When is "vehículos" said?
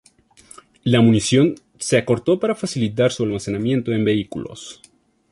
4.03-4.81